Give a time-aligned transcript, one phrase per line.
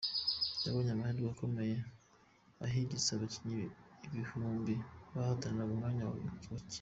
[0.63, 1.77] Yabonye amahirwe akomeye
[2.65, 3.65] ahigitse abakinnyi
[4.07, 4.73] ibihumbi
[5.13, 6.63] bahataniraga umwanya yakinnye.